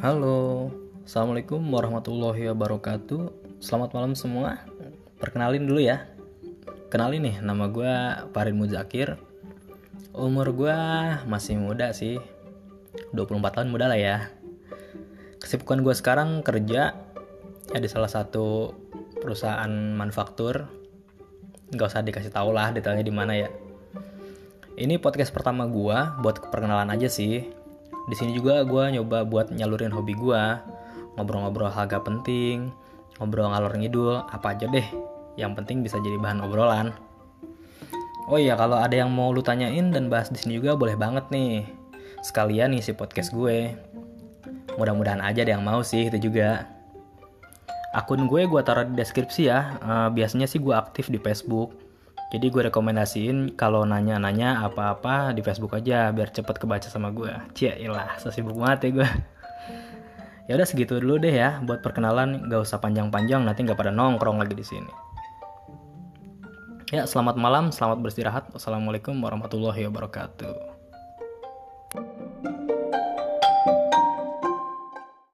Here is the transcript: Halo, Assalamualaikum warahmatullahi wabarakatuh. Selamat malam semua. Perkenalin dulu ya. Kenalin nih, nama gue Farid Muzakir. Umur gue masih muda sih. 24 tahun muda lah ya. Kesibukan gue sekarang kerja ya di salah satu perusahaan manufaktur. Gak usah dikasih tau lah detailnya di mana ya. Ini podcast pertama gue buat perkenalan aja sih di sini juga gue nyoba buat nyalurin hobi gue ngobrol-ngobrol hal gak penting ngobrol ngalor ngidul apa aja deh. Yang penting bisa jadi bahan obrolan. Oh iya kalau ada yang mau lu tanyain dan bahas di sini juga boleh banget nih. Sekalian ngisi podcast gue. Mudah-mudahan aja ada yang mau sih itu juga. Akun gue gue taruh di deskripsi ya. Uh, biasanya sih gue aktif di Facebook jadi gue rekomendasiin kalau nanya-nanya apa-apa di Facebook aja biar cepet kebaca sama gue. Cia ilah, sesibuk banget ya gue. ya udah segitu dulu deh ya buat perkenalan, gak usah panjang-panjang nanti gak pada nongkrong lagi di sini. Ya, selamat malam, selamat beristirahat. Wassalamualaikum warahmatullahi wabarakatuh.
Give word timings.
Halo, 0.00 0.72
Assalamualaikum 1.04 1.60
warahmatullahi 1.60 2.48
wabarakatuh. 2.48 3.36
Selamat 3.60 3.92
malam 3.92 4.16
semua. 4.16 4.64
Perkenalin 5.20 5.68
dulu 5.68 5.76
ya. 5.76 6.08
Kenalin 6.88 7.20
nih, 7.20 7.36
nama 7.44 7.68
gue 7.68 7.92
Farid 8.32 8.56
Muzakir. 8.56 9.20
Umur 10.16 10.56
gue 10.56 10.72
masih 11.28 11.60
muda 11.60 11.92
sih. 11.92 12.16
24 13.12 13.44
tahun 13.52 13.68
muda 13.68 13.92
lah 13.92 14.00
ya. 14.00 14.32
Kesibukan 15.36 15.84
gue 15.84 15.92
sekarang 15.92 16.40
kerja 16.40 16.96
ya 17.68 17.76
di 17.76 17.88
salah 17.92 18.08
satu 18.08 18.72
perusahaan 19.20 19.68
manufaktur. 20.00 20.64
Gak 21.76 21.92
usah 21.92 22.00
dikasih 22.00 22.32
tau 22.32 22.56
lah 22.56 22.72
detailnya 22.72 23.04
di 23.04 23.12
mana 23.12 23.36
ya. 23.36 23.52
Ini 24.80 24.96
podcast 24.96 25.28
pertama 25.28 25.68
gue 25.68 26.24
buat 26.24 26.40
perkenalan 26.48 26.88
aja 26.88 27.12
sih 27.12 27.59
di 28.10 28.16
sini 28.18 28.34
juga 28.34 28.66
gue 28.66 28.98
nyoba 28.98 29.22
buat 29.22 29.54
nyalurin 29.54 29.94
hobi 29.94 30.18
gue 30.18 30.42
ngobrol-ngobrol 31.14 31.70
hal 31.70 31.86
gak 31.86 32.02
penting 32.02 32.74
ngobrol 33.20 33.52
ngalor 33.52 33.76
ngidul 33.76 34.24
apa 34.24 34.56
aja 34.56 34.66
deh. 34.66 34.88
Yang 35.36 35.52
penting 35.62 35.84
bisa 35.84 36.00
jadi 36.00 36.16
bahan 36.16 36.40
obrolan. 36.40 36.96
Oh 38.26 38.40
iya 38.40 38.56
kalau 38.56 38.80
ada 38.80 38.96
yang 38.96 39.12
mau 39.12 39.28
lu 39.30 39.44
tanyain 39.44 39.92
dan 39.92 40.08
bahas 40.08 40.32
di 40.32 40.40
sini 40.40 40.56
juga 40.56 40.74
boleh 40.74 40.96
banget 40.96 41.28
nih. 41.28 41.68
Sekalian 42.24 42.72
ngisi 42.72 42.96
podcast 42.96 43.36
gue. 43.36 43.76
Mudah-mudahan 44.80 45.20
aja 45.20 45.44
ada 45.44 45.52
yang 45.52 45.64
mau 45.64 45.84
sih 45.84 46.08
itu 46.08 46.16
juga. 46.16 46.64
Akun 47.92 48.24
gue 48.24 48.48
gue 48.48 48.60
taruh 48.64 48.88
di 48.88 48.96
deskripsi 48.96 49.52
ya. 49.52 49.76
Uh, 49.84 50.08
biasanya 50.08 50.48
sih 50.48 50.58
gue 50.58 50.72
aktif 50.72 51.12
di 51.12 51.20
Facebook 51.20 51.76
jadi 52.30 52.46
gue 52.46 52.62
rekomendasiin 52.70 53.58
kalau 53.58 53.82
nanya-nanya 53.82 54.62
apa-apa 54.62 55.34
di 55.34 55.42
Facebook 55.42 55.74
aja 55.74 56.14
biar 56.14 56.30
cepet 56.30 56.62
kebaca 56.62 56.86
sama 56.86 57.10
gue. 57.10 57.34
Cia 57.58 57.74
ilah, 57.74 58.14
sesibuk 58.22 58.54
banget 58.54 58.86
ya 58.86 58.90
gue. 59.02 59.08
ya 60.46 60.52
udah 60.54 60.66
segitu 60.66 61.02
dulu 61.02 61.18
deh 61.18 61.34
ya 61.34 61.58
buat 61.66 61.82
perkenalan, 61.82 62.46
gak 62.46 62.62
usah 62.62 62.78
panjang-panjang 62.78 63.42
nanti 63.42 63.66
gak 63.66 63.74
pada 63.74 63.90
nongkrong 63.90 64.38
lagi 64.38 64.54
di 64.54 64.62
sini. 64.62 64.92
Ya, 66.94 67.06
selamat 67.06 67.38
malam, 67.38 67.74
selamat 67.74 68.02
beristirahat. 68.02 68.44
Wassalamualaikum 68.54 69.18
warahmatullahi 69.18 69.86
wabarakatuh. 69.90 70.54